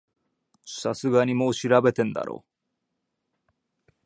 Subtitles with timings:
[0.65, 2.43] さすがにもう調べてんだろ